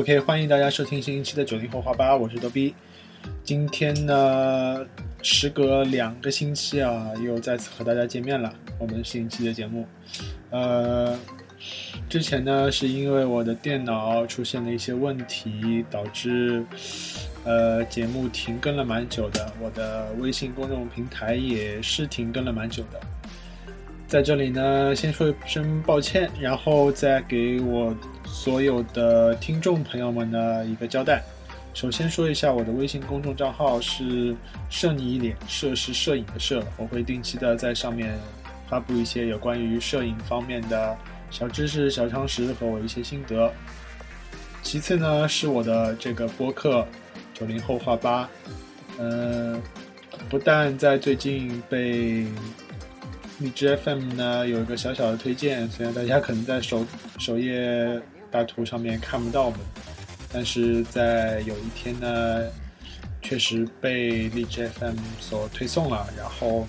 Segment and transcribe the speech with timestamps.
[0.00, 2.74] OK，欢迎大家收听新一期的九零后话吧，我是逗逼。
[3.44, 4.86] 今天呢，
[5.20, 8.50] 时隔两个星期啊，又再次和大家见面了。
[8.78, 9.86] 我们新一期的节目，
[10.48, 11.18] 呃，
[12.08, 16.64] 之前呢是因为我的电脑出现了一些问题，导致
[17.44, 19.52] 呃节目停更了蛮久的。
[19.60, 22.98] 我的微信公众平台也是停更了蛮久的。
[24.08, 27.94] 在这里呢，先说一声抱歉，然后再给我
[28.32, 31.22] 所有的听众朋友们的一个交代。
[31.74, 34.34] 首先说一下我的微信公众账号是
[34.70, 38.18] “摄你一脸”，摄是摄影的摄，我会定期的在上面
[38.68, 40.96] 发布一些有关于摄影方面的
[41.30, 43.52] 小知识、小常识和我一些心得。
[44.62, 46.86] 其次呢，是我的这个播客
[47.34, 48.28] “九零后话吧”，
[48.98, 49.60] 嗯，
[50.28, 52.26] 不但在最近被
[53.38, 56.84] 荔枝 FM 呢有一个小小的推荐，虽然大家可能在首
[57.18, 59.60] 首页大图上面看不到我们。
[60.32, 62.46] 但是在有一天呢，
[63.20, 66.06] 确实被荔枝 FM 所推送了。
[66.16, 66.66] 然后，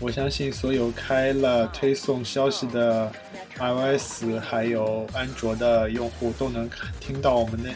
[0.00, 3.12] 我相信所有开了推送消息的
[3.56, 6.68] iOS 还有安卓的用户都能
[7.00, 7.70] 听到我们那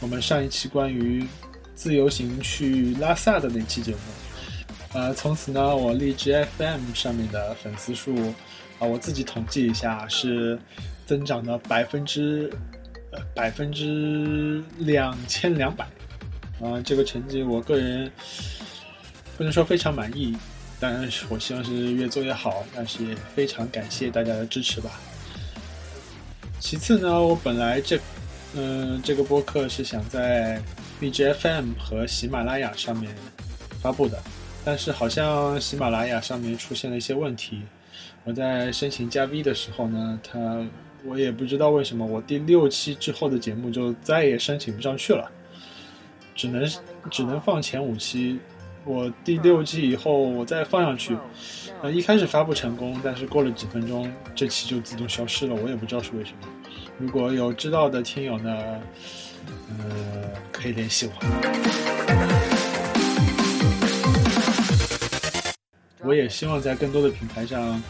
[0.00, 1.26] 我们上一期关于
[1.74, 3.98] 自由行去拉萨的那期节目。
[4.94, 8.14] 呃，从此呢，我荔枝 FM 上面的粉丝数
[8.78, 10.58] 啊，我自己统计一下是
[11.06, 12.52] 增长了百分之。
[13.12, 15.86] 呃百分之两千两百，
[16.60, 18.10] 啊，这个成绩我个人
[19.38, 20.36] 不能说非常满意，
[20.80, 24.90] 当然是我希望是越做越好，但是也非常感谢大家的支持吧。
[26.60, 27.98] 其次呢，我本来这，
[28.54, 30.60] 嗯，这个播客是想在
[31.00, 33.14] B G F M 和喜马拉雅上面
[33.80, 34.20] 发布的，
[34.62, 37.62] 但是好像喜马拉雅上面出现了一些问题，
[38.24, 40.66] 我在申请加 V 的时候呢，它。
[41.06, 45.30] 我也不知道为什么，我第六期之后的节目就再也申请不上去了，
[46.34, 46.68] 只能
[47.10, 48.38] 只能放前五期。
[48.84, 51.16] 我第六期以后我再放上去，
[51.82, 55.54] 呃，一开始发布成功，但是过了几分钟，这期就自动消失了。
[55.54, 56.48] 我也不知道是为什么。
[56.98, 58.80] 如果有知道的听友呢，
[59.70, 61.12] 呃，可以联系我。
[66.04, 67.82] 我也希望在更多的平台上。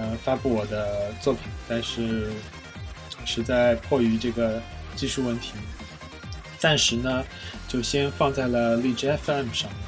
[0.00, 2.30] 呃，发布我的作品，但是
[3.26, 4.58] 实在迫于这个
[4.96, 5.52] 技术问题，
[6.58, 7.22] 暂时呢
[7.68, 9.80] 就先放在了荔枝 FM 上面。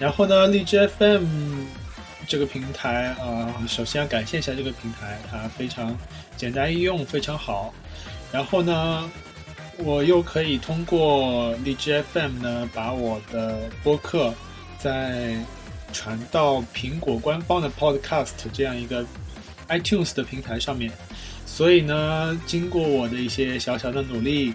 [0.00, 1.24] 然后呢，荔枝 FM
[2.26, 5.96] 这个平台啊，首先要感谢一下这个平台，它非常
[6.36, 7.72] 简单易用，非常好。
[8.32, 9.08] 然后呢，
[9.78, 14.34] 我又可以通过荔枝 FM 呢，把我的播客
[14.78, 15.36] 在。
[15.92, 19.04] 传到苹果官方的 Podcast 这样一个
[19.68, 20.90] iTunes 的平台上面，
[21.46, 24.54] 所以呢，经过我的一些小小的努力，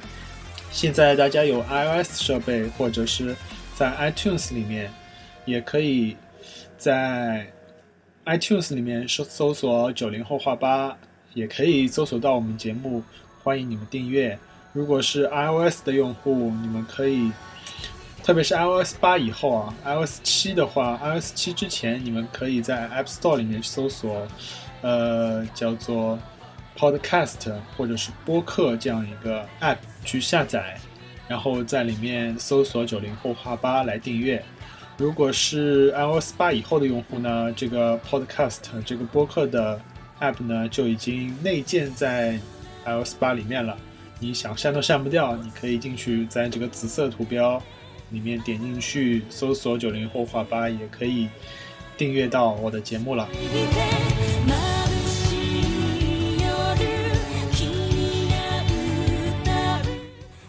[0.71, 3.35] 现在大家有 iOS 设备或者是
[3.75, 4.91] 在 iTunes 里面，
[5.45, 6.17] 也可以
[6.77, 7.47] 在
[8.25, 10.97] iTunes 里面搜搜索“九零后话吧”，
[11.33, 13.03] 也可以搜索到我们节目，
[13.43, 14.37] 欢迎你们订阅。
[14.73, 17.31] 如果是 iOS 的用户，你们可以。
[18.27, 24.27] 特别是 iOS 八以后啊，iOS 七的话，iOS 七之前，你们可以在 App Store 里面去搜索，
[24.81, 26.19] 呃，叫做
[26.77, 30.77] Podcast 或者是播客这样一个 App 去下载，
[31.29, 34.43] 然后在里面搜索九零后话吧来订阅。
[34.97, 39.79] 如果是 iOS 八以后的用户呢，这个 Podcast 这个播客的
[40.19, 42.37] App 呢就已经内建在
[42.83, 43.77] iOS 八里面了，
[44.19, 45.37] 你想删都删不掉。
[45.37, 47.63] 你可以进去，在这个紫色图标。
[48.09, 51.27] 里面点进去搜索“九零后话吧”，也可以
[51.97, 53.27] 订阅到我的节目了。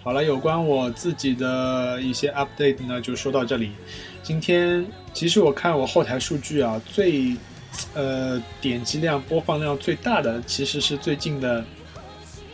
[0.03, 3.73] 好了，有关我自己的一些 update 呢，就说到这里。
[4.23, 7.37] 今天其实我看我后台数据啊，最
[7.95, 11.63] 呃点击量、播放量最大的，其实是最近的，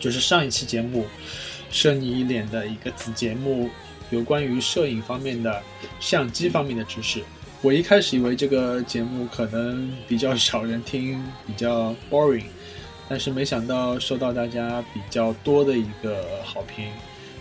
[0.01, 1.07] 就是上一期节目
[1.71, 3.71] “摄你一脸”的一个子节目。
[4.15, 5.61] 有关于摄影方面的、
[5.99, 7.21] 相机方面的知识，
[7.63, 12.45] 我一开始以为这个节目可能比较少人听，比较 boring，
[13.09, 16.93] 但是没想到受到大家比较多的一个好评，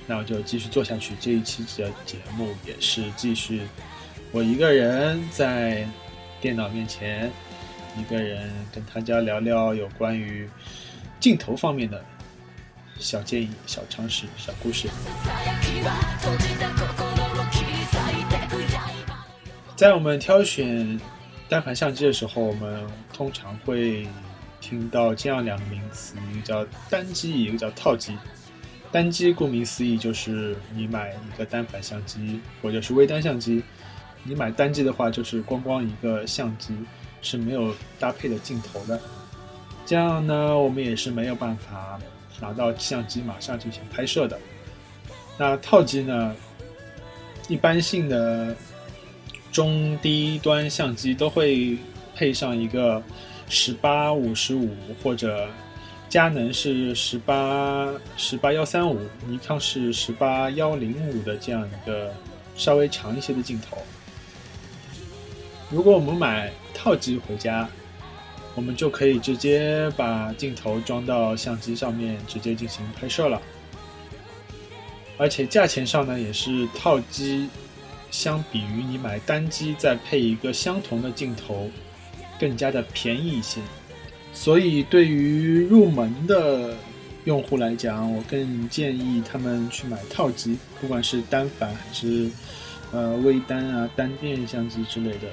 [0.08, 1.14] 那我就继续做下去。
[1.20, 3.62] 这一期的节目也是继续
[4.32, 5.88] 我一个人在
[6.42, 7.32] 电脑面前，
[7.96, 10.50] 一个人跟大家聊聊有关于
[11.20, 12.04] 镜头方面的。
[13.00, 14.88] 小建议、小常识、小故事。
[19.76, 21.00] 在我们挑选
[21.50, 24.08] 单反相机的时候，我们通常会
[24.62, 28.18] 听到这样两个名词：一个叫单机，一个叫套机。
[28.92, 33.64] 单机顾名思义就是你买一个单反相机或者是微单相机，
[34.24, 36.78] 你买单机的话就是光光一个相机
[37.22, 39.02] 是没有搭配的镜头的，
[39.84, 42.00] 这样呢我们也是没有办法
[42.40, 44.40] 拿到相机马上进行拍摄的。
[45.38, 46.36] 那套机呢，
[47.48, 48.56] 一般性的
[49.52, 51.78] 中低端相机都会
[52.16, 53.02] 配上一个
[53.50, 54.70] 十八五十五
[55.04, 55.48] 或者。
[56.10, 62.14] 佳能是十八十八幺三五，尼康是十八幺零五的这样一个
[62.56, 63.80] 稍微长一些的镜头。
[65.72, 67.68] 如果我们买套机回家，
[68.56, 73.42] 我们就可以直接把镜头装到相机上面，直接进行拍摄了。
[75.18, 77.48] 而且价钱上呢，也是套机
[78.12, 81.70] 相比于你买单机再配一个相同的镜头，
[82.40, 83.62] 更加的便宜一些。
[84.34, 86.76] 所以，对于入门的
[87.26, 92.30] 用户来讲，我更建议他们去买套机，不管是单反还是
[92.92, 95.28] 呃微单啊、单电相机之类的，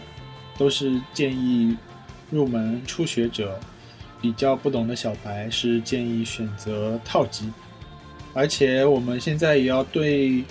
[0.59, 1.75] 都是建议
[2.31, 3.59] 入门初学者、
[4.21, 7.51] 比较不懂的小白是建议选择套机。
[8.33, 10.45] 而且，我们现在也要对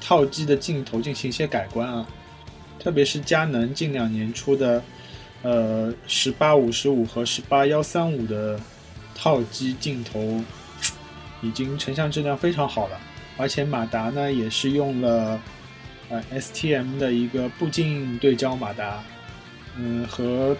[0.00, 2.06] 套机的镜头进行一些改观啊，
[2.78, 4.82] 特别是佳能近两年出的。
[5.44, 8.60] 呃，十八五十五和十八幺三五的
[9.12, 10.40] 套机镜头
[11.40, 13.00] 已经成像质量非常好了，
[13.36, 15.40] 而且马达呢也是用了
[16.10, 19.02] 呃 STM 的一个步进对焦马达，
[19.76, 20.56] 嗯，和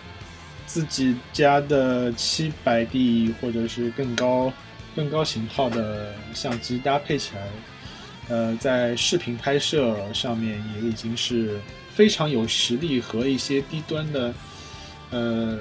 [0.73, 4.51] 自己家的七百 D 或者是更高
[4.97, 7.47] 更高型号的相机搭配起来，
[8.31, 11.61] 呃，在视频拍摄上面也已经是
[11.95, 14.33] 非常有实力和一些低端的。
[15.11, 15.59] 呃，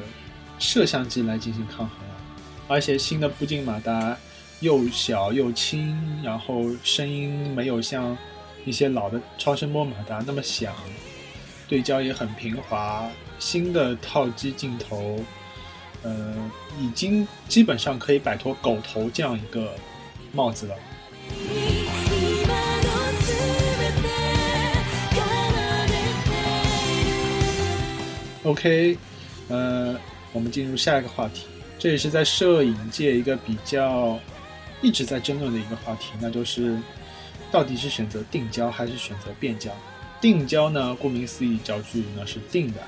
[0.59, 2.15] 摄像机来进行抗衡了，
[2.69, 4.17] 而且新的步进马达
[4.61, 5.93] 又小又轻，
[6.23, 8.17] 然后声音没有像
[8.63, 10.73] 一些老的超声波马达那么响，
[11.67, 13.11] 对焦也很平滑。
[13.41, 15.19] 新的套机镜头，
[16.03, 16.33] 呃，
[16.79, 19.75] 已经基本上可以摆脱狗头这样一个
[20.31, 20.75] 帽子了。
[28.43, 28.97] OK。
[29.49, 29.99] 呃，
[30.31, 31.47] 我们进入下一个话题，
[31.77, 34.17] 这也是在摄影界一个比较
[34.81, 36.79] 一直在争论的一个话题，那就是
[37.51, 39.69] 到底是选择定焦还是选择变焦？
[40.21, 42.79] 定焦呢，顾名思义，焦距呢是定的；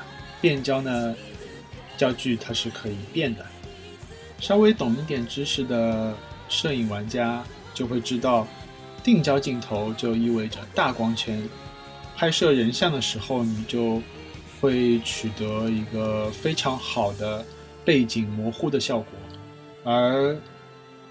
[0.44, 1.16] 变焦呢，
[1.96, 3.46] 焦距它是可以变的。
[4.42, 6.14] 稍微懂一点知识的
[6.50, 7.42] 摄影玩家
[7.74, 8.46] 就会知道，
[9.02, 11.42] 定焦镜头就意味着大光圈，
[12.18, 14.02] 拍摄人像的时候你就。
[14.62, 17.44] 会取得一个非常好的
[17.84, 19.08] 背景模糊的效果，
[19.84, 20.38] 而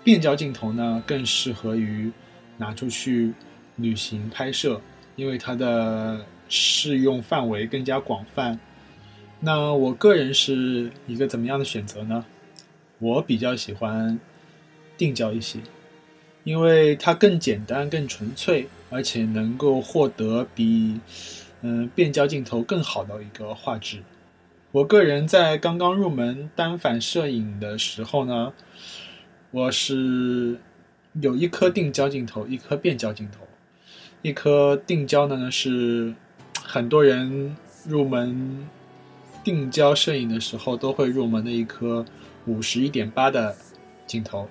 [0.02, 2.10] 变焦镜头呢，更适合于
[2.56, 3.34] 拿出去
[3.76, 4.80] 旅行拍摄，
[5.16, 8.58] 因为它的适用范围更加广泛。
[9.44, 12.24] 那我个人是一个怎么样的选择呢？
[12.98, 14.18] 我比较喜欢
[14.96, 15.58] 定焦一些，
[16.44, 21.00] 因为它更简单、更纯粹，而且能够获得比。
[21.64, 24.02] 嗯，变焦镜头更好的一个画质。
[24.72, 28.52] 我个人在刚刚入门单反摄影的时候呢，
[29.52, 30.58] 我是
[31.20, 33.46] 有一颗定焦镜头，一颗变焦镜头。
[34.22, 36.14] 一颗定焦的呢是
[36.64, 37.56] 很多人
[37.86, 38.66] 入门
[39.44, 42.04] 定焦摄影的时候都会入门的一颗
[42.46, 43.56] 五十一点八的
[44.06, 44.48] 镜头。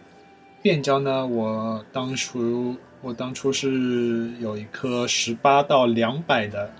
[0.61, 6.71] 变焦呢，我当初我当初是有一颗十八到两百的。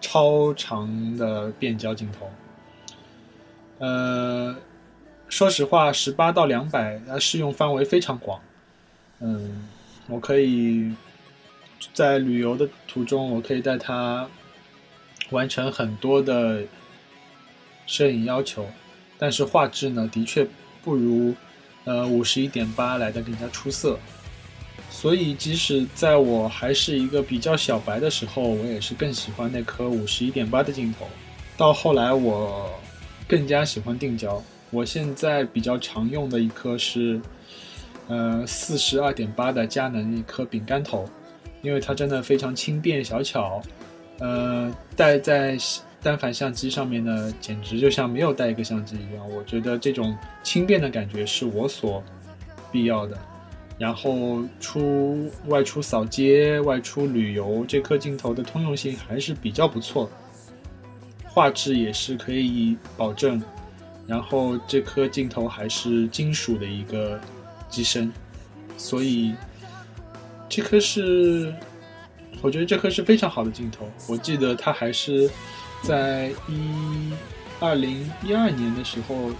[0.00, 2.30] 超长的变焦镜头，
[3.78, 4.54] 呃，
[5.28, 8.40] 说实话，十八到两百，它适用范围非常广。
[9.18, 9.68] 嗯，
[10.06, 10.94] 我可以
[11.92, 14.28] 在旅游的途中，我可以带它
[15.30, 16.62] 完成很多的
[17.88, 18.64] 摄影要求，
[19.18, 20.46] 但是画质呢，的确
[20.84, 21.34] 不如
[21.84, 23.98] 呃五十一点八来的更加出色。
[24.90, 31.06] 所以，即使在我还是一个比较小白的时候，我也是更喜欢那颗五十一点八的镜头。
[31.56, 32.70] 到后来，我
[33.26, 34.42] 更加喜欢定焦。
[34.70, 37.20] 我现在比较常用的一颗是，
[38.08, 41.08] 呃，四十二点八的佳能一颗饼干头，
[41.62, 43.62] 因为它真的非常轻便小巧，
[44.18, 45.56] 呃，带在
[46.02, 49.28] 单反相机上面呢，简直就像没有带一个相机一样。
[49.30, 52.02] 我觉得这种轻便的感觉是我所
[52.70, 53.18] 必要的。
[53.78, 60.10] 然后出外出扫街、外出旅游，这颗镜头的通用性还是比较不错，
[61.24, 63.40] 画质也是可以保证。
[64.06, 67.20] 然后这颗镜头还是金属的一个
[67.68, 68.10] 机身，
[68.76, 69.34] 所以
[70.48, 71.54] 这颗是，
[72.40, 73.86] 我觉得这颗是非常好的镜头。
[74.08, 75.30] 我记得它还是
[75.82, 77.12] 在一
[77.60, 79.30] 二零一二年的时候，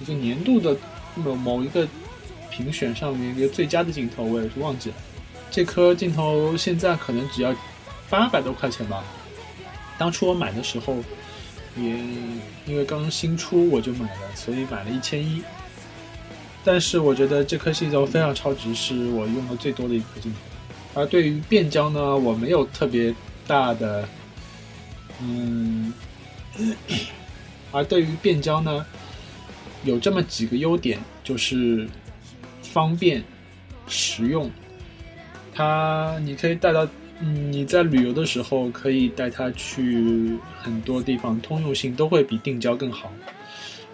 [0.00, 0.76] 一个年度的
[1.14, 1.86] 某某一个
[2.50, 4.96] 评选上面一个最佳的镜头，我也是忘记了。
[5.50, 7.54] 这颗镜头现在可能只要
[8.08, 9.04] 八百多块钱吧。
[9.98, 10.96] 当初我买的时候，
[11.76, 11.90] 也
[12.66, 15.42] 因为刚新出我就买了，所以买了一千一。
[16.64, 20.38] 但是我觉得这颗镜头非常超值，是我用的最多的一颗镜头。
[21.00, 23.14] 而对于变焦呢，我没有特别
[23.46, 24.08] 大的，
[25.22, 25.92] 嗯，
[27.72, 28.84] 而对于变焦呢，
[29.84, 31.88] 有这么几个优点，就是
[32.62, 33.22] 方便、
[33.86, 34.50] 实用。
[35.54, 36.88] 它你可以带到，
[37.20, 43.12] 你在旅游的时候可以带它去很多地方，通用性都会比定焦更好。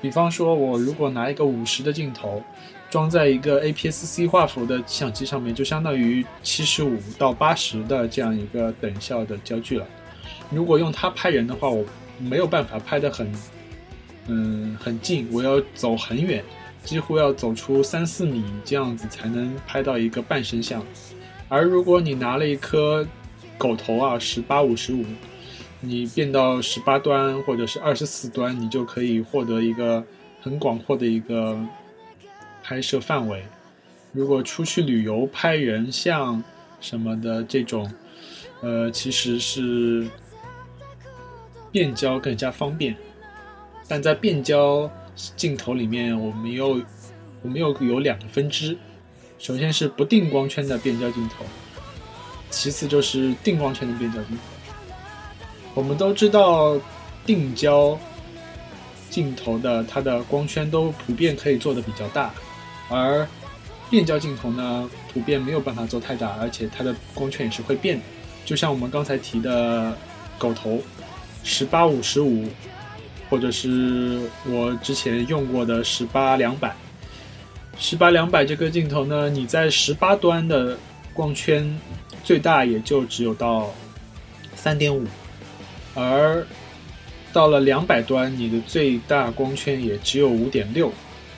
[0.00, 2.42] 比方说，我如果拿一个五十的镜头，
[2.90, 9.86] 装在一个 APS-C 画幅的相机上面，就相当于七十五到八十的这样一个等效的焦距了。
[10.50, 11.84] 如果用它拍人的话，我
[12.18, 13.32] 没有办法拍得很，
[14.28, 16.44] 嗯，很近，我要走很远，
[16.82, 20.82] 几乎要走出三四米这样子才能拍到一个半身像。
[21.48, 23.06] 而如果你拿了一颗
[23.58, 25.04] 狗头啊，十八五十五。
[25.82, 30.02] 你变到十八端或者是二十四端，你就可以获得一个
[30.40, 31.56] 很广阔的一个
[32.62, 33.44] 拍摄范围。
[34.10, 36.42] 如果出去旅游拍人像
[36.80, 37.88] 什么的这种，
[38.62, 40.08] 呃，其实是
[41.76, 42.96] 变焦更加方便。
[43.86, 44.90] 但在变焦
[45.36, 46.80] 镜头里面，我们又
[47.42, 48.74] 我们又有两个分支，
[49.38, 51.44] 首先是不定光圈的变焦镜头，
[52.48, 54.42] 其次就是定光圈的变焦镜头。
[55.74, 56.80] 我们都知道，
[57.26, 57.98] 定焦
[59.10, 62.32] 镜头的它的光圈都普遍可以做的比较大，
[62.88, 63.28] 而
[63.90, 68.02] 变焦镜头呢，普遍没有办法做太大，而且它的光圈也是会变的。
[68.46, 69.94] 就像我们刚才提的
[70.38, 70.80] 狗头，
[71.48, 72.44] 十八五十五，
[73.30, 76.74] 或者是我之前用过的十八两百，
[77.78, 80.76] 十八两百这个镜头呢，你在十八端的
[81.14, 81.78] 光圈
[82.24, 83.72] 最大也就只有到
[84.56, 85.06] 三点五。
[85.94, 86.44] 而
[87.32, 90.92] 到了两百端，你的最大光圈也只有五点六，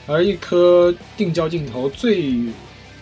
[0.07, 2.33] 而一颗定焦镜头最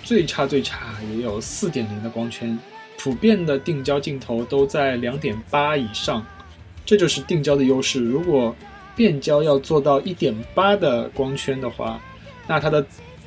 [0.04, 2.60] 最差最差也有四点零的光圈，
[2.98, 6.24] 普遍的定焦镜头都在两点八以上，
[6.88, 8.00] 这就是定焦的优势。
[8.00, 8.56] 如果
[8.96, 12.02] 变焦要做到一点八的光圈的话，
[12.48, 12.84] 那它的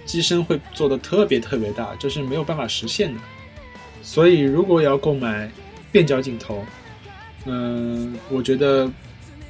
[0.06, 3.20] 机身会做的特别特别大，这是没有办法实现的。
[4.02, 5.48] 所以，如果要购买
[5.92, 6.64] 变焦镜头，
[7.44, 8.90] 嗯，我觉得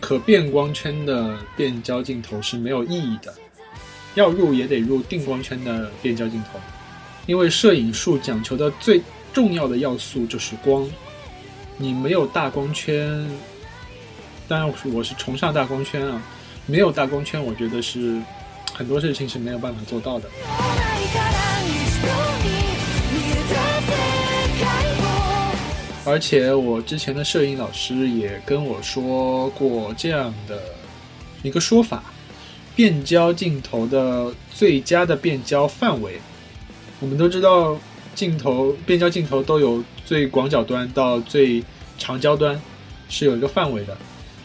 [0.00, 3.32] 可变光圈的变焦镜头是没有意义的，
[4.16, 6.58] 要入也得入定光圈的变焦镜头，
[7.26, 9.00] 因为摄影术讲求的最
[9.32, 10.86] 重要的要素就是光，
[11.78, 13.24] 你没有大光圈，
[14.50, 16.20] 当然我是崇尚大光圈啊，
[16.66, 18.20] 没有大光圈，我觉得是
[18.74, 20.28] 很多事情是没有办法做到的。
[26.04, 30.60] 而且我之前的摄影老师也跟我说过这样的
[31.44, 32.02] 一个说法：
[32.74, 36.20] 变焦镜头的最佳的变焦范围，
[36.98, 37.78] 我们都知道，
[38.16, 41.62] 镜头变焦镜头都有最广角端到最
[41.96, 42.60] 长焦端
[43.08, 43.96] 是有一个范围的，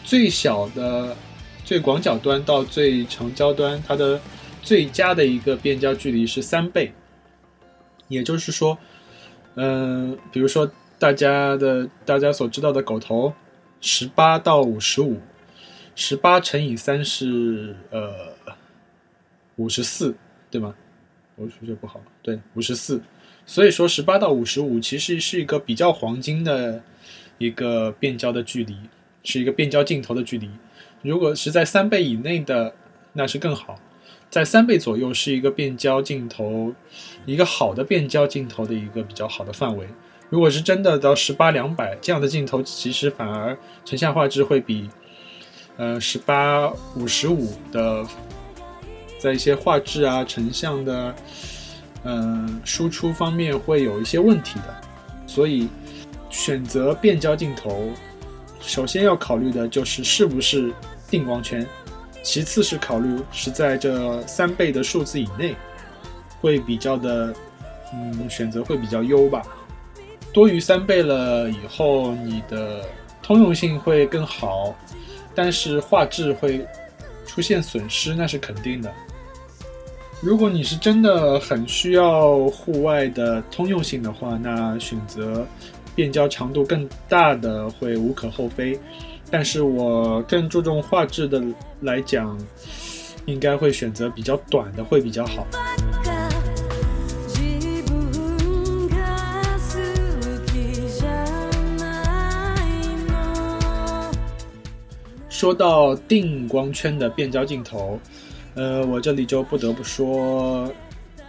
[0.06, 1.14] 最小的
[1.62, 4.18] 最广角端到最长焦端，它的
[4.62, 6.94] 最佳的一个变焦距离是三倍，
[8.08, 8.78] 也就是说，
[9.56, 10.70] 嗯，比如说。
[10.98, 13.30] 大家的大家所知道的狗头，
[13.82, 15.20] 十八到五十五，
[15.94, 18.32] 十八乘以三是呃
[19.56, 20.16] 五十四，
[20.50, 20.74] 对吗？
[21.34, 23.02] 我数学不好，对，五十四。
[23.44, 26.82] 所以说十八到五十五其实是一个比较黄金的
[27.36, 28.74] 一个变焦的距离，
[29.26, 30.48] 是一个变焦镜头的距离。
[31.02, 32.72] 如果是在三倍以内的，
[33.12, 33.78] 那是更好。
[34.30, 36.72] 在三倍左右是一个变焦镜头，
[37.26, 39.86] 一个好的变焦镜头的一个比较好的范围。
[40.30, 44.88] 如果是真的到十八两百这样的镜头，其实反而成像画质会比，
[45.76, 48.04] 呃十八五十五的，
[49.18, 51.14] 在一些画质啊、成像的，
[52.04, 54.74] 嗯输出方面会有一些问题的。
[55.26, 55.68] 所以
[56.30, 57.90] 选择变焦镜头，
[58.66, 60.72] 首先要考虑的就是是不是
[61.08, 61.64] 定光圈，
[62.22, 65.54] 其次是考虑是在这三倍的数字以内，
[66.40, 67.32] 会比较的，
[67.94, 69.42] 嗯选择会比较优吧。
[70.32, 72.82] 多于三倍了以后，你的
[73.22, 74.74] 通用性会更好，
[75.34, 76.66] 但是画质会
[77.24, 78.92] 出现损失，那是肯定的。
[80.20, 85.46] 如果你是真的很需要户外的通用性的话，那选择
[85.96, 88.78] 变焦长度更大的会无可厚非。
[89.28, 91.42] 但是我更注重画质的
[91.80, 92.38] 来讲，
[93.24, 95.44] 应该会选择比较短的会比较好。
[105.28, 108.00] 说到定光圈的变焦镜头，
[108.54, 110.72] 呃，我这里就不得不说，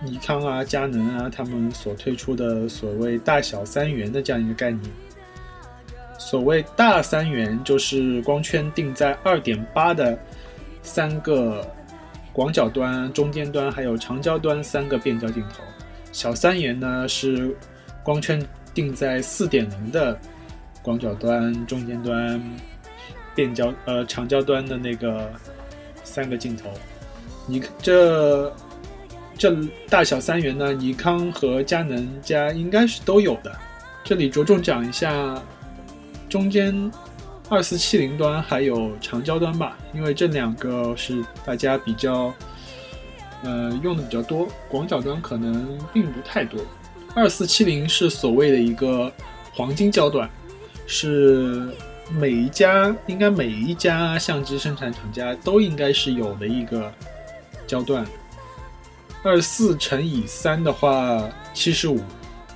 [0.04, 4.84] 尼康啊、佳能啊，他们所推出的所谓“大小三元”的这样一个概念。
[6.18, 10.18] 所谓大三元，就是光圈定在二点八的
[10.82, 11.66] 三个
[12.34, 15.64] 广角端、中间端还有长焦端三个变焦镜头；
[16.12, 17.56] 小三元呢是
[18.04, 18.42] 光圈
[18.74, 20.20] 定在四点零的
[20.82, 22.42] 广角端、中间端。
[23.36, 25.32] 变焦呃长焦端的那个
[26.04, 26.72] 三个镜头，
[27.46, 28.52] 你这
[29.38, 29.56] 这
[29.90, 33.56] 大小三元呢，尼康和佳能家应该是都有的。
[34.04, 35.42] 这里着重讲一下
[36.28, 36.92] 中间
[37.50, 42.34] 二四七零端还有长焦端吧，因为这两个是大家比较
[43.44, 46.60] 呃用的比较多，广角端可能并不太多。
[47.14, 49.12] 二四七零是所谓的一个
[49.54, 50.30] 黄金焦段，
[50.86, 51.70] 是。
[52.10, 56.90] 每一家应该每一家相机生产厂家都应该是有的一个
[57.68, 58.08] 焦段，
[59.28, 62.00] 二四乘以三的话七十五，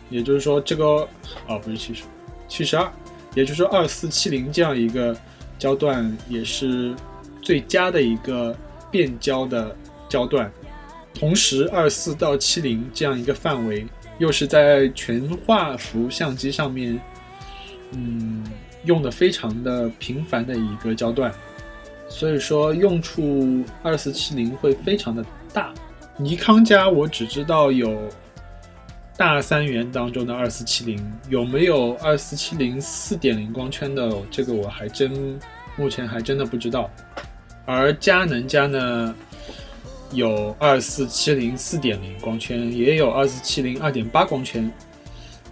[0.10, 1.06] 也就是说这个
[1.48, 2.08] 哦不是七十五，
[2.48, 2.90] 七十二，
[3.36, 5.14] 也就是说二四七零这样一个
[5.60, 6.96] 焦段也是
[7.42, 8.56] 最佳的一个
[8.90, 9.76] 变焦的
[10.08, 10.50] 焦段，
[11.14, 13.86] 同时二四到七零这样一个范围
[14.18, 16.98] 又是在全画幅相机上面，
[17.92, 18.44] 嗯。
[18.86, 21.32] 用的非常的频繁的一个焦段，
[22.10, 25.24] 所以说用处二四七零会非常的
[25.54, 25.72] 大。
[26.22, 27.98] 尼康家我只知道有
[29.18, 35.40] 大三元当中的二四七零，有没有二四七零四点零光圈的，这个我还真
[35.76, 36.88] 目前还真的不知道。
[37.66, 39.16] 而佳能家呢，
[40.12, 44.72] 有二四七零四点零光圈，也有二四七零二点八光圈。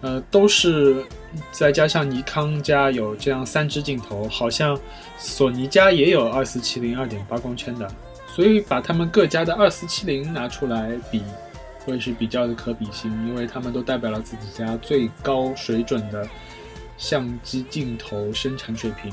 [0.02, 1.04] 呃，都是
[1.52, 4.80] 再加上尼康家有这样三支镜头，好像
[5.18, 7.92] 索尼家也有二四七零二点八光圈的，
[8.36, 11.22] 所以把他们各家的二四七零拿出来比，
[11.86, 16.28] 会是比较的可比性，因为他们都代表了自己家最高水准的
[16.98, 19.12] 相机镜头生产水平。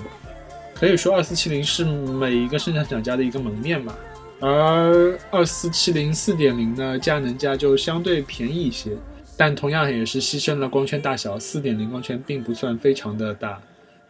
[0.75, 3.95] 可以说二四七零是每一个生产厂家的一个门面嘛，
[4.41, 8.91] 而二四七零四点零呢，佳能家就相对便宜一些。
[9.39, 13.61] 但同样也是牺牲了光圈大小，四点零光圈并不算非常的大，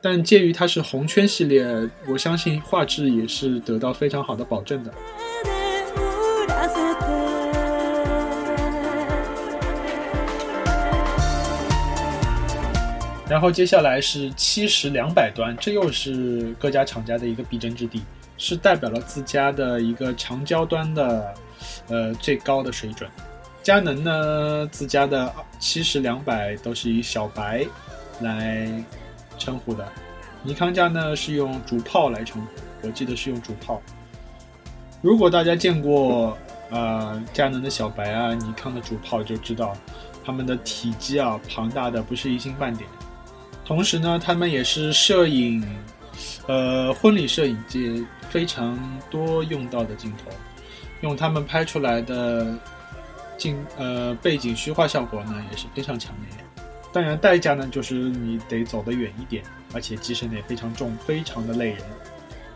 [0.03, 1.67] 但鉴于它是红圈系列，
[2.07, 4.93] 我相信画质也是得到非常好的保证的。
[13.29, 18.01] 然后接下来是七十两百端，这又是各家厂家的一个必争之地，
[18.39, 21.35] 是代表了自家的一个长焦端的，
[21.89, 23.11] 呃最高的水准。
[23.65, 27.67] 佳能呢，自家的七十两百都是以小白
[28.21, 28.71] 来
[29.39, 29.87] 称呼的，
[30.43, 33.81] 尼康家呢是用主炮来称呼，我记得是用主炮。
[35.03, 36.37] 如果大家见过
[36.71, 39.77] 呃佳能的小白啊，尼康的主炮，就知道
[40.25, 42.89] 他们的体积啊庞大的不是一星半点。
[43.65, 45.67] 同时呢，他们也是摄影，
[46.47, 48.79] 呃婚礼摄影界非常
[49.11, 50.31] 多用到的镜头，
[51.01, 52.57] 用他们拍出来的。
[53.39, 56.46] 镜呃背景虚化效果呢也是非常强烈，
[56.97, 61.83] 当然代价呢就是你得走得远一点，而且机身也非常重，非常的累人。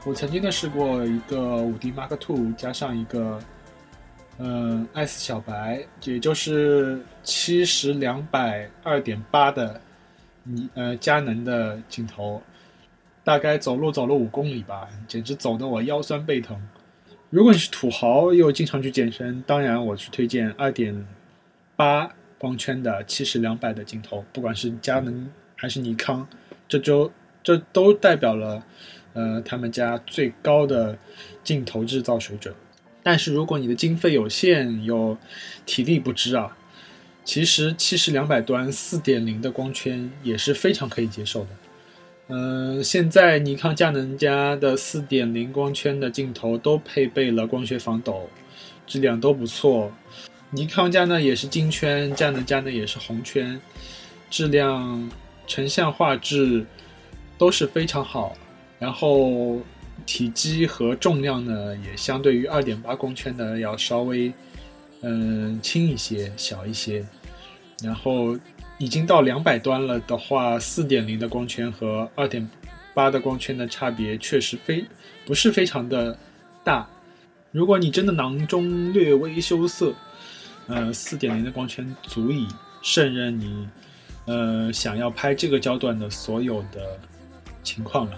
[0.06, 3.38] 我曾经呢试过一个五 D Mark Two 加上一个
[4.38, 9.78] 嗯 S 小白，也就是七十两百二点八的
[10.42, 12.40] 你呃佳能的镜头，
[13.22, 16.58] 大概走路走了五公里吧，简直走得我腰酸背疼。
[17.28, 21.06] 如果你是土豪又经常去健身，当然我去推荐二点
[21.76, 26.26] 八光圈的七十两百的镜头，不管是佳能还是尼康，
[26.66, 28.64] 这就这都代表了
[29.12, 30.96] 呃他们家最高的
[31.44, 32.54] 镜头制造水准。
[33.02, 35.18] 但是如果你的经费有限，有
[35.66, 36.56] 体力不支啊，
[37.24, 41.48] 其实七十两百端四点零的光圈也是非常可以接受的。
[42.28, 48.30] 嗯，现在尼康、佳能家的四点零光圈的镜头都配备了光学防抖，
[48.86, 49.92] 质量都不错。
[50.52, 53.60] 尼康家呢也是金圈，佳能家呢也是红圈，
[54.28, 55.08] 质量、
[55.46, 56.66] 成像画质
[57.38, 58.36] 都是非常好。
[58.78, 59.60] 然后
[60.04, 64.32] 体积和重量呢也相对于二点八光圈的要稍微
[65.02, 67.06] 嗯，轻一些，小一些。
[67.82, 68.36] 然后
[68.78, 72.48] 已经到两百端了的话，四点零的光圈和二点
[72.92, 74.84] 八的光圈的差别确实非
[75.24, 76.18] 不是非常的
[76.64, 76.88] 大。
[77.52, 79.94] 如果你真的囊中略微羞涩，
[80.70, 82.46] 呃，四点零的光圈足以
[82.80, 83.68] 胜任你，
[84.26, 86.98] 呃，想要拍这个焦段的所有的
[87.64, 88.16] 情况了。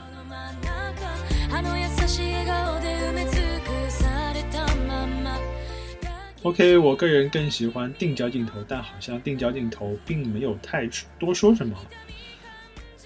[6.42, 10.88] OK，我个人更喜欢定焦镜头，但好像定焦镜头并没有太
[11.18, 11.74] 多说什么。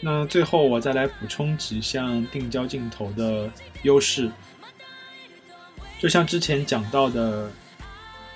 [0.01, 3.51] 那最后我再来补充几项定焦镜头的
[3.83, 4.31] 优势，
[6.01, 7.51] 就像之前讲到的，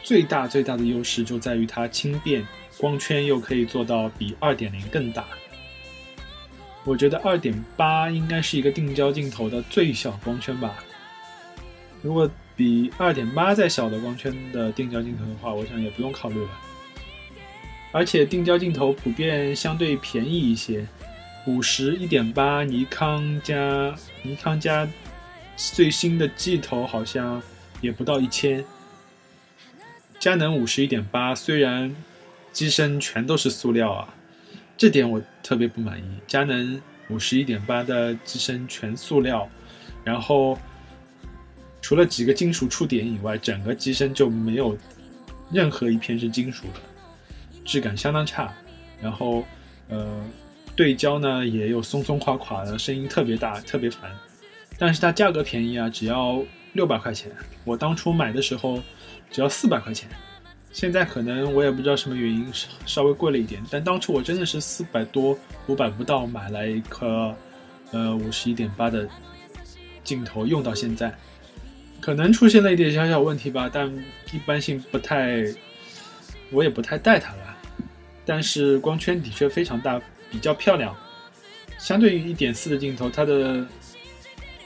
[0.03, 2.47] 最大最大的优势就在于它轻便，
[2.79, 5.25] 光圈又可以做到比二点零更大。
[6.85, 10.83] 我觉得二点八应该是一个定焦镜头的最小光圈吧。
[12.03, 16.51] 如果比二点八再小的光圈的定焦镜头的话，我想也不用考虑了。
[17.93, 20.87] 而且定焦镜头普遍相对便宜一些，
[21.47, 24.89] 五十一点八尼康加尼康加
[25.57, 27.43] 最新的 G 头好像
[27.81, 28.65] 也不到一千。
[30.21, 31.93] 佳能五十一点八虽然
[32.53, 34.15] 机身全都是塑料啊，
[34.77, 36.05] 这点我特别不满意。
[36.29, 39.49] 佳能五十一点八的机身全塑料，
[40.05, 40.57] 然后。
[41.83, 44.77] 除了几个金属触点以外，整个机身就没有
[45.51, 46.81] 任何一片是金属的，
[47.65, 48.53] 质感相当差。
[49.01, 49.43] 然后，
[49.89, 50.23] 呃，
[50.77, 54.15] 对焦呢也有松松垮垮的，声音特别大，特别烦。
[54.79, 57.33] 但是它价格便宜啊，只要六百块钱。
[57.65, 58.81] 我当初买的时候
[59.31, 60.09] 只要四百块钱，
[60.73, 62.47] 现在可能我也不知道什么原因
[62.87, 63.63] 稍微贵了一点。
[63.71, 67.35] 但当初我真的是四百多、五百不到买来一颗，
[67.93, 69.09] 呃，五十一点八的
[70.03, 71.17] 镜头，用到现在。
[72.01, 73.87] 可能出现了一点小小问题吧，但
[74.33, 75.45] 一般性不太，
[76.51, 77.57] 我也不太带它了。
[78.25, 80.97] 但是光圈的确非常大，比较漂亮。
[81.79, 83.67] 相对于一点四的镜头，它的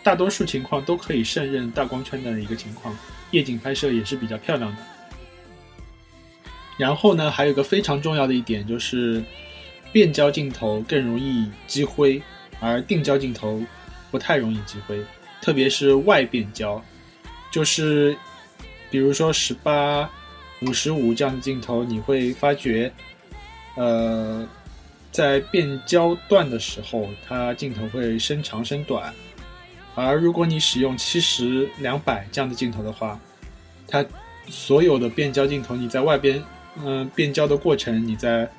[0.04, 2.96] 大多数情况都可以胜任大光圈的一个情况，
[3.30, 4.82] 夜景拍摄也是比较漂亮的。
[6.76, 9.24] 然后呢，还有个非常重要的一点就是，
[9.92, 12.20] 变焦镜头更容易积灰，
[12.60, 13.62] 而定焦镜头
[14.10, 15.00] 不太容易积灰，
[15.40, 16.84] 特别是外变焦。
[17.50, 18.14] 就是，
[18.90, 20.10] 比如说十八、
[20.60, 22.92] 五十五这样的镜头，你会发觉，
[23.76, 24.46] 呃，
[25.12, 29.12] 在变焦段的时候，它镜头会伸长伸短；
[29.94, 33.18] 而如果你使用七十、两百这样的镜头的话，
[33.86, 34.04] 它
[34.48, 36.42] 所有的变焦镜头，你在外边，
[36.84, 38.50] 嗯，变焦的过程，你在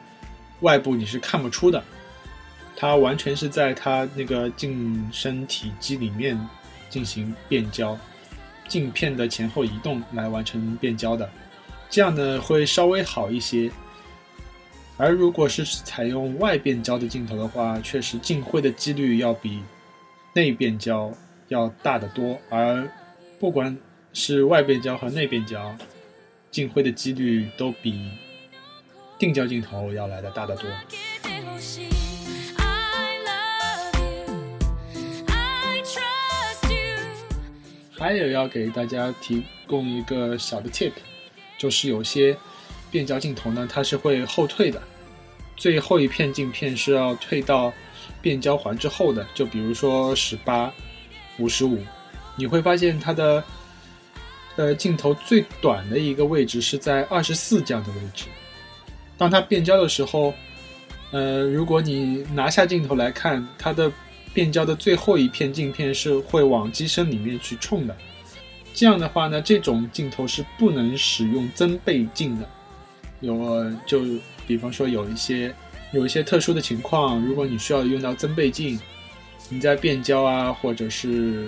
[0.62, 1.84] 外部你是看不出的，
[2.76, 6.40] 它完全是在它那个镜身体积里面
[6.90, 7.98] 进行变焦。
[8.68, 11.30] 镜片的前后移动来完成变焦的，
[11.90, 13.70] 这样呢会稍微好一些。
[14.98, 19.62] 而如果是采用外变焦的镜头的话，确实进灰的几率要比
[20.34, 21.12] 内变焦
[21.48, 22.40] 要大得多。
[22.50, 22.88] 而
[23.40, 23.78] 不管
[24.14, 25.76] 是外变焦和内变焦，
[26.52, 28.10] 进灰的几率都比
[29.20, 30.70] 定焦镜头要来的大得多。
[37.98, 40.92] 还有要给大家提供一个小的 tip，
[41.58, 42.38] 就是有些
[42.92, 44.80] 变焦镜头呢，它是会后退的，
[45.56, 47.74] 最后一片镜片是要退到
[48.22, 49.26] 变焦环之后的。
[49.34, 50.72] 就比如说十八、
[51.38, 51.80] 五十五，
[52.36, 53.44] 你会发现它的
[54.56, 58.26] 呃镜头最短的一个位置是在二十四这样的位置。
[59.18, 60.34] 当它变焦的时候，
[61.12, 63.92] 呃，如果你拿下镜头来看，它的。
[64.34, 67.96] 变焦的最后一片镜片是会往机身里面去冲的，
[68.74, 72.46] 这样的话呢，这种镜头是不能使用增倍镜的。
[73.22, 74.02] 有就
[74.46, 75.56] 比方说有一些
[75.94, 78.78] 有一些特殊的情况，如果你需要用到增倍镜，
[79.50, 81.48] 你在变焦啊，或者是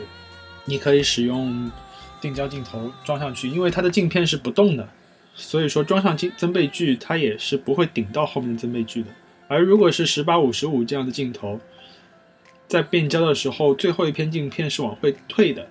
[0.65, 1.71] 你可以使用
[2.21, 4.87] 定焦镜头装上去，因为它的镜片是不动的，
[5.33, 9.09] 所以说装上镜增倍距它也是不会顶到后面的增倍距的。
[9.47, 11.59] 而如果是十八五十五这样的镜头，
[12.67, 15.67] 在变焦的时候，最后一片镜片是往回退的，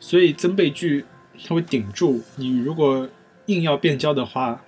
[0.00, 1.04] 所以增倍距
[1.46, 2.22] 它会顶住。
[2.36, 3.08] 你如果
[3.46, 4.60] 硬要变焦的话，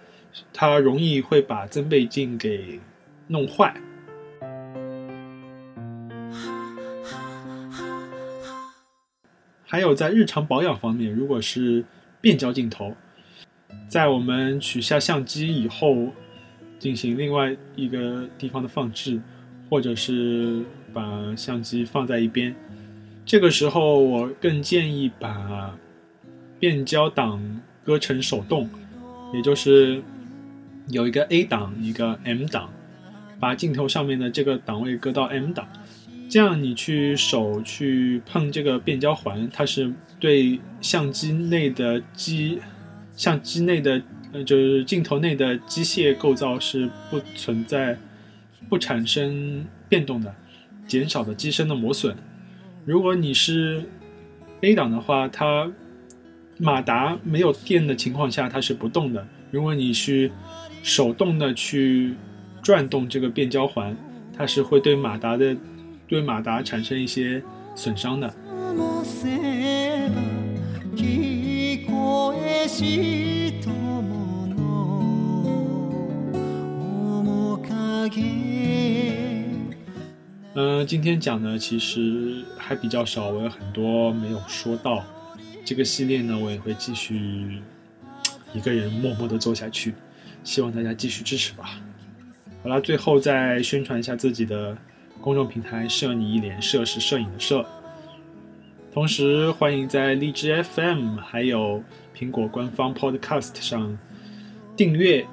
[0.52, 2.80] 它容易会把增倍镜给
[3.26, 3.74] 弄坏。
[9.72, 11.82] 还有在日常保养方面，如果是
[12.20, 12.94] 变焦镜头，
[13.88, 16.12] 在我们取下相机以后，
[16.78, 19.18] 进行另外一个地方的放置，
[19.70, 20.62] 或者是。
[20.92, 22.54] 把相机放在一边，
[23.24, 25.74] 这个时候我更建议把
[26.60, 27.40] 变焦档
[27.82, 28.68] 搁成手动，
[29.32, 30.02] 也就是
[30.88, 32.68] 有一个 A 档，一个 M 档，
[33.40, 35.66] 把镜头上面的这个档位搁到 M 档，
[36.32, 42.58] 这样你去手去碰这个变焦环，它是对相机内的机
[43.14, 44.00] 相机内的
[44.32, 47.98] 呃就是镜头内的机械构造是不存在
[48.66, 50.34] 不产生变动的，
[50.88, 52.16] 减少的机身的磨损。
[52.86, 53.84] 如果你是
[54.62, 55.70] A 档的话，它
[56.56, 59.28] 马达没有电的情况下，它是不动的。
[59.50, 60.32] 如果你去
[60.82, 62.14] 手动的去
[62.62, 63.94] 转动这个变焦环，
[64.34, 65.54] 它是会对马达的
[66.06, 67.42] 对马达产生一些
[67.74, 68.34] 损伤的。
[80.54, 85.02] 嗯，今天讲的其实还比较少，我有很多没有说到。
[85.64, 87.62] 这个系列呢，我也会继续
[88.52, 89.94] 一个人默默的做下去，
[90.44, 91.80] 希望大家继续支持吧。
[92.62, 94.76] 好了，最后再宣传一下自己的
[95.22, 97.64] 公众平台“摄你一脸”，摄是摄影的摄。
[98.92, 101.82] 同时，欢迎在荔枝 FM 还有
[102.14, 103.96] 苹果官方 Podcast 上
[104.76, 105.26] 订阅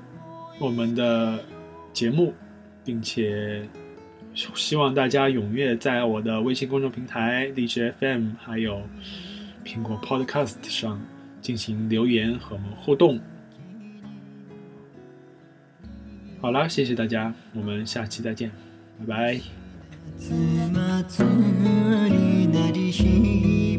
[0.60, 1.44] 我们的
[1.92, 2.34] 节目，
[2.86, 3.68] 并且。
[4.56, 8.82] 希望大家踊跃在我的微信公众平台荔枝 FM，还有
[9.66, 11.02] 苹果 Podcast 上
[11.42, 13.20] 进行留言和我们互动。
[16.40, 18.50] 好了，谢谢大家，我们下期再见，
[19.00, 19.59] 拜拜。
[20.18, 21.24] 夏祭
[22.10, 23.79] りなり日